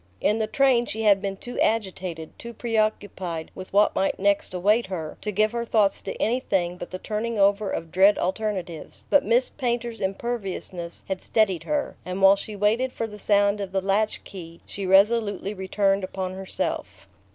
[0.19, 4.87] In the train she had been too agitated, too preoccupied with what might next await
[4.87, 9.23] her, to give her thoughts to anything but the turning over of dread alternatives; but
[9.23, 13.79] Miss Painter's imperviousness had steadied her, and while she waited for the sound of the
[13.79, 17.07] latch key she resolutely returned upon herself.